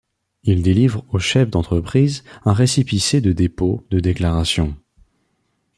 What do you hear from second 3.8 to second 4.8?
de déclaration.